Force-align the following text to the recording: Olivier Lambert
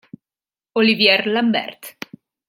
Olivier 0.73 1.29
Lambert 1.29 1.85